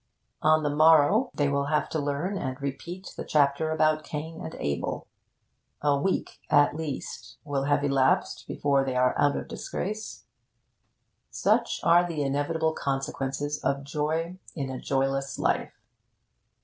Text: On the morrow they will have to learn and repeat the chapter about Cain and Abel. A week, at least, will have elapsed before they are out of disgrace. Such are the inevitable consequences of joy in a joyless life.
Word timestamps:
On 0.41 0.63
the 0.63 0.75
morrow 0.75 1.29
they 1.35 1.47
will 1.47 1.65
have 1.65 1.87
to 1.89 1.99
learn 1.99 2.35
and 2.35 2.59
repeat 2.59 3.13
the 3.15 3.23
chapter 3.23 3.69
about 3.69 4.03
Cain 4.03 4.41
and 4.43 4.55
Abel. 4.55 5.05
A 5.83 5.95
week, 5.95 6.39
at 6.49 6.75
least, 6.75 7.37
will 7.43 7.65
have 7.65 7.83
elapsed 7.83 8.47
before 8.47 8.83
they 8.83 8.95
are 8.95 9.13
out 9.15 9.35
of 9.37 9.47
disgrace. 9.47 10.25
Such 11.29 11.81
are 11.83 12.03
the 12.03 12.23
inevitable 12.23 12.73
consequences 12.73 13.63
of 13.63 13.83
joy 13.83 14.39
in 14.55 14.71
a 14.71 14.81
joyless 14.81 15.37
life. 15.37 15.79